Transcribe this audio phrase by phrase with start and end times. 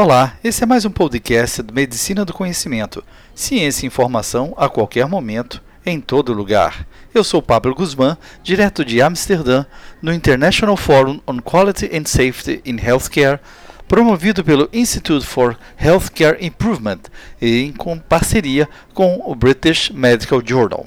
[0.00, 3.02] Olá, esse é mais um podcast do Medicina do Conhecimento.
[3.34, 6.86] Ciência e informação a qualquer momento, em todo lugar.
[7.12, 9.66] Eu sou Pablo Guzmán, direto de Amsterdã,
[10.00, 13.40] no International Forum on Quality and Safety in Healthcare,
[13.88, 17.00] promovido pelo Institute for Healthcare Improvement
[17.42, 17.74] e em
[18.08, 20.86] parceria com o British Medical Journal.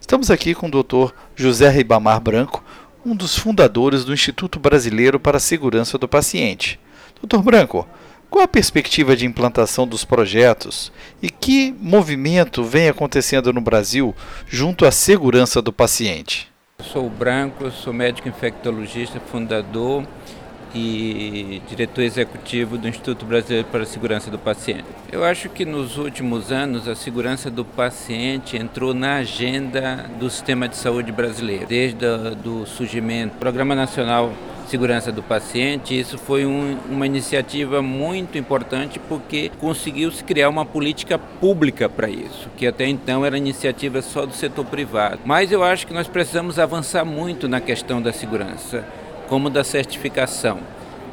[0.00, 1.14] Estamos aqui com o Dr.
[1.36, 2.64] José Ribamar Branco,
[3.06, 6.80] um dos fundadores do Instituto Brasileiro para a Segurança do Paciente.
[7.22, 7.38] Dr.
[7.38, 7.86] Branco,
[8.30, 10.92] qual a perspectiva de implantação dos projetos
[11.22, 14.14] e que movimento vem acontecendo no Brasil
[14.46, 16.48] junto à segurança do paciente?
[16.82, 20.04] Sou Branco, sou médico infectologista, fundador
[20.74, 24.84] e diretor executivo do Instituto Brasileiro para a Segurança do Paciente.
[25.10, 30.68] Eu acho que nos últimos anos a segurança do paciente entrou na agenda do sistema
[30.68, 32.04] de saúde brasileiro, desde
[32.46, 34.32] o surgimento do Programa Nacional
[34.68, 35.98] segurança do paciente.
[35.98, 42.48] Isso foi um, uma iniciativa muito importante porque conseguiu-se criar uma política pública para isso,
[42.56, 45.20] que até então era iniciativa só do setor privado.
[45.24, 48.86] Mas eu acho que nós precisamos avançar muito na questão da segurança,
[49.28, 50.58] como da certificação.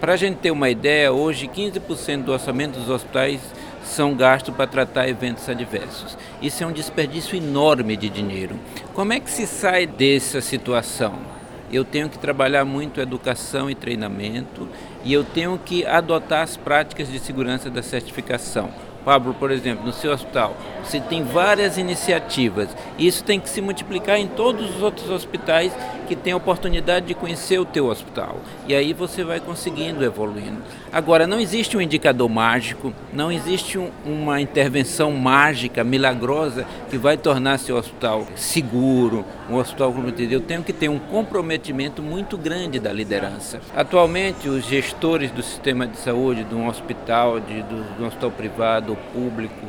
[0.00, 3.40] Para a gente ter uma ideia, hoje 15% do orçamento dos hospitais
[3.84, 6.16] são gastos para tratar eventos adversos.
[6.42, 8.58] Isso é um desperdício enorme de dinheiro.
[8.92, 11.33] Como é que se sai dessa situação?
[11.74, 14.68] Eu tenho que trabalhar muito educação e treinamento
[15.04, 18.70] e eu tenho que adotar as práticas de segurança da certificação.
[19.04, 22.68] Pablo, por exemplo, no seu hospital, você tem várias iniciativas.
[22.98, 25.72] Isso tem que se multiplicar em todos os outros hospitais
[26.08, 28.38] que têm a oportunidade de conhecer o teu hospital.
[28.66, 30.62] E aí você vai conseguindo evoluindo.
[30.92, 37.16] Agora, não existe um indicador mágico, não existe um, uma intervenção mágica, milagrosa, que vai
[37.16, 40.32] tornar seu hospital seguro, um hospital comprometido.
[40.32, 43.60] Eu tenho que ter um comprometimento muito grande da liderança.
[43.74, 48.30] Atualmente, os gestores do sistema de saúde, de um hospital, de, do, de um hospital
[48.30, 49.66] privado, público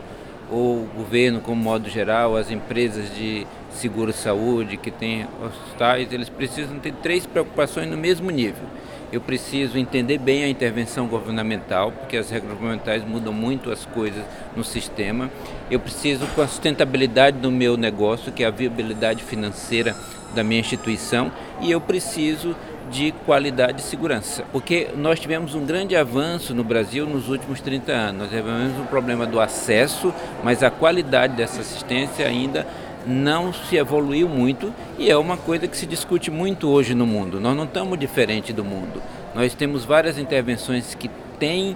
[0.50, 6.80] ou o governo como modo geral, as empresas de seguro-saúde que têm hospitais, eles precisam
[6.80, 8.64] ter três preocupações no mesmo nível.
[9.12, 14.24] Eu preciso entender bem a intervenção governamental, porque as regras governamentais mudam muito as coisas
[14.56, 15.30] no sistema.
[15.70, 19.96] Eu preciso com a sustentabilidade do meu negócio, que é a viabilidade financeira
[20.34, 22.56] da minha instituição, e eu preciso
[22.92, 24.44] de qualidade e segurança.
[24.52, 28.22] Porque nós tivemos um grande avanço no Brasil nos últimos 30 anos.
[28.22, 32.68] Nós tivemos um problema do acesso, mas a qualidade dessa assistência ainda
[33.08, 37.40] não se evoluiu muito e é uma coisa que se discute muito hoje no mundo.
[37.40, 39.02] Nós não estamos diferente do mundo.
[39.34, 41.76] Nós temos várias intervenções que têm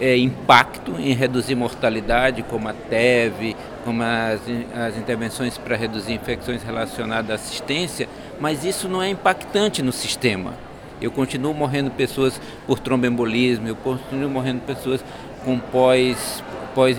[0.00, 4.40] é, impacto em reduzir mortalidade, como a TEV, como as,
[4.74, 8.08] as intervenções para reduzir infecções relacionadas à assistência,
[8.40, 10.54] mas isso não é impactante no sistema.
[11.00, 15.04] Eu continuo morrendo pessoas por tromboembolismo, eu continuo morrendo pessoas
[15.44, 16.42] com pós,
[16.78, 16.96] pós,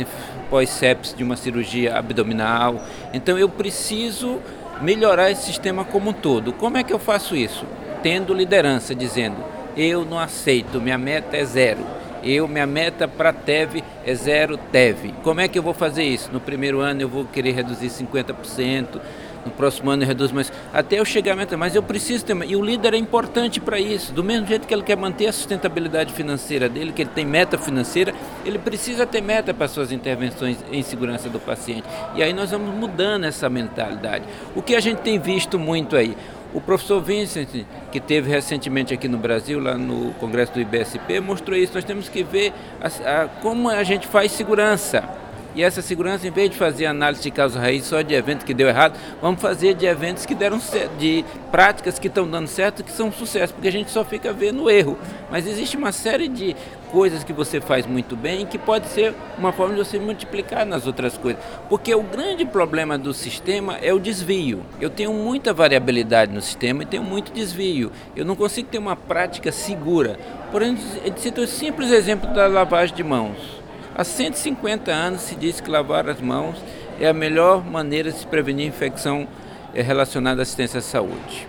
[0.49, 2.83] pós-sepsis de uma cirurgia abdominal.
[3.13, 4.41] Então eu preciso
[4.81, 6.51] melhorar esse sistema como um todo.
[6.51, 7.65] Como é que eu faço isso?
[8.03, 9.37] Tendo liderança, dizendo,
[9.77, 15.13] eu não aceito, minha meta é zero eu, minha meta para TEV é zero TEV.
[15.23, 16.29] Como é que eu vou fazer isso?
[16.31, 18.99] No primeiro ano eu vou querer reduzir 50%,
[19.45, 22.35] no próximo ano eu reduzo mais, até eu chegar à meta, mas eu preciso ter,
[22.47, 25.31] e o líder é importante para isso, do mesmo jeito que ele quer manter a
[25.31, 28.13] sustentabilidade financeira dele, que ele tem meta financeira,
[28.45, 31.83] ele precisa ter meta para suas intervenções em segurança do paciente.
[32.15, 34.25] E aí nós vamos mudando essa mentalidade.
[34.55, 36.15] O que a gente tem visto muito aí,
[36.53, 41.57] o professor Vincent, que teve recentemente aqui no Brasil, lá no congresso do IBSP, mostrou
[41.57, 41.73] isso.
[41.75, 45.18] Nós temos que ver a, a, como a gente faz segurança.
[45.55, 48.53] E essa segurança, em vez de fazer análise de causa raiz só de eventos que
[48.53, 52.83] deu errado, vamos fazer de eventos que deram certo, de práticas que estão dando certo,
[52.83, 54.97] que são sucesso, porque a gente só fica vendo erro.
[55.31, 56.55] Mas existe uma série de
[56.91, 60.85] coisas que você faz muito bem que pode ser uma forma de você multiplicar nas
[60.85, 61.41] outras coisas.
[61.67, 64.63] Porque o grande problema do sistema é o desvio.
[64.79, 67.91] Eu tenho muita variabilidade no sistema e tenho muito desvio.
[68.15, 70.17] Eu não consigo ter uma prática segura.
[70.51, 70.83] Por exemplo,
[71.17, 73.58] cito o simples exemplo da lavagem de mãos.
[73.99, 76.55] Há 150 anos se diz que lavar as mãos
[77.01, 79.27] é a melhor maneira de se prevenir infecção
[79.75, 81.45] eh, relacionada à assistência à saúde.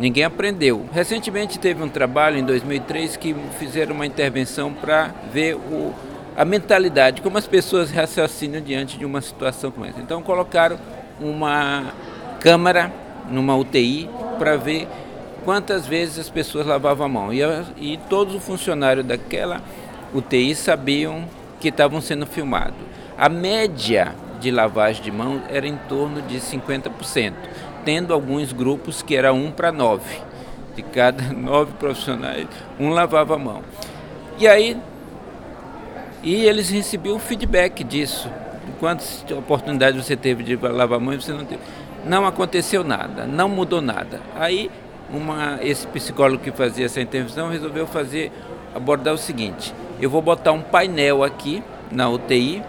[0.00, 0.84] Ninguém aprendeu.
[0.92, 5.94] Recentemente teve um trabalho em 2003 que fizeram uma intervenção para ver o,
[6.36, 10.00] a mentalidade, como as pessoas raciocinam diante de uma situação como essa.
[10.00, 10.80] Então colocaram
[11.20, 11.92] uma
[12.40, 12.92] câmara
[13.30, 14.10] numa UTI
[14.40, 14.88] para ver
[15.44, 17.32] quantas vezes as pessoas lavavam a mão.
[17.32, 17.42] E,
[17.76, 19.60] e todos os funcionários daquela
[20.12, 21.28] UTI sabiam
[21.62, 22.74] que estavam sendo filmados.
[23.16, 27.34] A média de lavagem de mãos era em torno de 50%,
[27.84, 30.20] tendo alguns grupos que era um para nove.
[30.74, 32.48] De cada nove profissionais,
[32.80, 33.62] um lavava a mão.
[34.38, 34.76] E aí
[36.24, 38.28] E eles recebiam feedback disso.
[38.80, 41.60] Quantas oportunidades você teve de lavar a mão e você não teve.
[42.04, 44.20] Não aconteceu nada, não mudou nada.
[44.34, 44.68] Aí
[45.12, 48.32] uma, esse psicólogo que fazia essa intervenção resolveu fazer
[48.74, 52.60] abordar o seguinte: eu vou botar um painel aqui na UTI,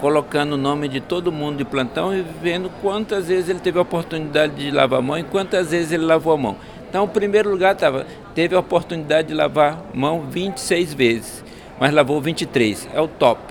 [0.00, 3.82] colocando o nome de todo mundo de plantão e vendo quantas vezes ele teve a
[3.82, 6.56] oportunidade de lavar a mão e quantas vezes ele lavou a mão.
[6.88, 11.44] Então, o primeiro lugar tava, teve a oportunidade de lavar a mão 26 vezes,
[11.78, 13.42] mas lavou 23, é o top.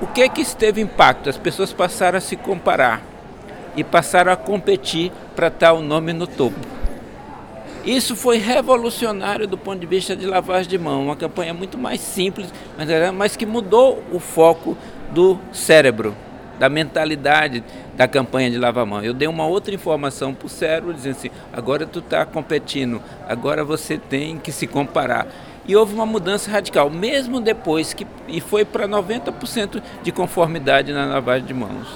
[0.00, 1.28] O que que isso teve impacto?
[1.28, 3.02] As pessoas passaram a se comparar
[3.76, 6.77] e passaram a competir para estar o nome no topo.
[7.88, 12.02] Isso foi revolucionário do ponto de vista de lavagem de mão, uma campanha muito mais
[12.02, 12.52] simples,
[13.14, 14.76] mas, que mudou o foco
[15.10, 16.14] do cérebro,
[16.58, 17.64] da mentalidade
[17.96, 19.02] da campanha de lavar mão.
[19.02, 23.64] Eu dei uma outra informação para o cérebro, dizendo assim, agora tu está competindo, agora
[23.64, 25.26] você tem que se comparar.
[25.66, 31.06] E houve uma mudança radical, mesmo depois que e foi para 90% de conformidade na
[31.06, 31.88] lavagem de mãos.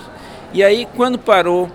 [0.54, 1.70] E aí, quando parou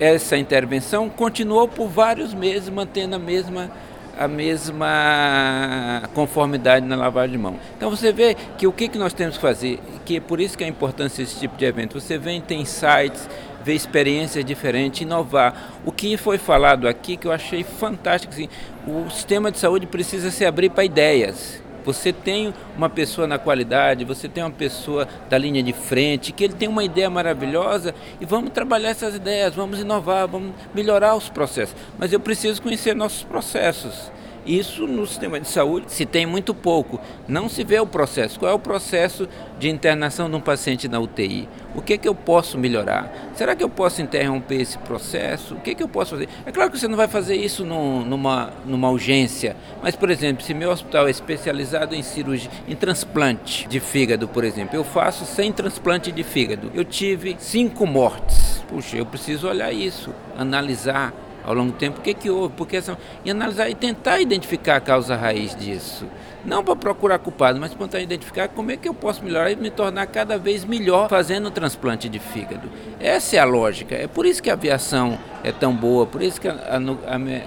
[0.00, 3.70] essa intervenção, continuou por vários meses mantendo a mesma
[4.18, 7.58] a mesma conformidade na lavagem de mão.
[7.74, 10.62] Então você vê que o que, nós temos que fazer, que é por isso que
[10.62, 11.98] é a importância desse tipo de evento.
[11.98, 13.26] Você vem, tem sites,
[13.64, 15.72] vê experiências diferentes, inovar.
[15.86, 18.48] O que foi falado aqui que eu achei fantástico, assim,
[18.86, 21.62] o sistema de saúde precisa se abrir para ideias.
[21.84, 26.44] Você tem uma pessoa na qualidade, você tem uma pessoa da linha de frente, que
[26.44, 31.28] ele tem uma ideia maravilhosa e vamos trabalhar essas ideias, vamos inovar, vamos melhorar os
[31.28, 31.74] processos.
[31.98, 34.10] Mas eu preciso conhecer nossos processos.
[34.46, 37.00] Isso no sistema de saúde se tem muito pouco.
[37.28, 38.38] Não se vê o processo.
[38.38, 39.28] Qual é o processo
[39.58, 41.48] de internação de um paciente na UTI?
[41.74, 43.12] O que, é que eu posso melhorar?
[43.34, 45.54] Será que eu posso interromper esse processo?
[45.54, 46.28] O que, é que eu posso fazer?
[46.44, 50.52] É claro que você não vai fazer isso numa, numa urgência, mas, por exemplo, se
[50.52, 55.52] meu hospital é especializado em cirurgia, em transplante de fígado, por exemplo, eu faço sem
[55.52, 56.72] transplante de fígado.
[56.74, 58.64] Eu tive cinco mortes.
[58.68, 61.12] Puxa, eu preciso olhar isso, analisar
[61.50, 64.76] ao longo do tempo o que, que houve, porque essa, e analisar e tentar identificar
[64.76, 66.06] a causa raiz disso.
[66.44, 69.56] Não para procurar culpado, mas para tentar identificar como é que eu posso melhorar e
[69.56, 72.70] me tornar cada vez melhor fazendo o transplante de fígado.
[72.98, 73.94] Essa é a lógica.
[73.94, 76.80] É por isso que a aviação é tão boa, por isso que a,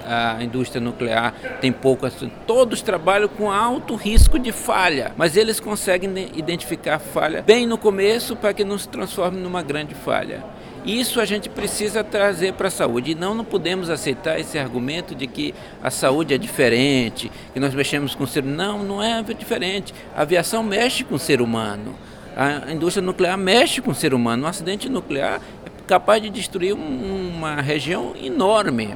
[0.06, 2.08] a, a indústria nuclear tem pouco.
[2.46, 8.36] Todos trabalham com alto risco de falha, mas eles conseguem identificar falha bem no começo
[8.36, 10.44] para que não se transforme numa grande falha.
[10.86, 13.12] Isso a gente precisa trazer para a saúde.
[13.12, 17.74] E não, não podemos aceitar esse argumento de que a saúde é diferente, que nós
[17.74, 19.94] mexemos com o ser Não, não é diferente.
[20.16, 21.96] A aviação mexe com o ser humano.
[22.36, 24.44] A indústria nuclear mexe com o ser humano.
[24.44, 28.96] Um acidente nuclear é capaz de destruir uma região enorme.